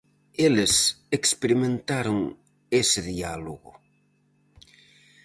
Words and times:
Eles 0.47 0.73
experimentaron 1.17 2.19
ese 2.81 2.99
diálogo. 3.11 3.71